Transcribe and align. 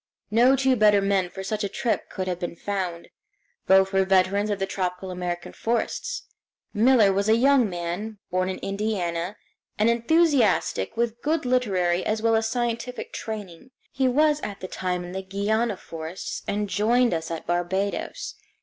No 0.31 0.55
two 0.55 0.75
better 0.75 0.99
men 0.99 1.29
for 1.29 1.43
such 1.43 1.63
a 1.63 1.69
trip 1.69 2.09
could 2.09 2.27
have 2.27 2.39
been 2.39 2.55
found. 2.55 3.09
Both 3.67 3.93
were 3.93 4.03
veterans 4.03 4.49
of 4.49 4.57
the 4.57 4.65
tropical 4.65 5.11
American 5.11 5.53
forests. 5.53 6.23
Miller 6.73 7.13
was 7.13 7.29
a 7.29 7.35
young 7.35 7.69
man, 7.69 8.17
born 8.31 8.49
in 8.49 8.57
Indiana, 8.61 9.35
an 9.77 9.89
enthusiastic 9.89 10.97
with 10.97 11.21
good 11.21 11.45
literary 11.45 12.03
as 12.03 12.19
well 12.19 12.35
as 12.35 12.49
scientific 12.49 13.13
training. 13.13 13.69
He 13.91 14.07
was 14.07 14.41
at 14.41 14.59
the 14.59 14.67
time 14.67 15.03
in 15.05 15.11
the 15.11 15.21
Guiana 15.21 15.77
forests, 15.77 16.41
and 16.47 16.67
joined 16.67 17.13
us 17.13 17.29
at 17.29 17.45
Barbados. 17.45 18.33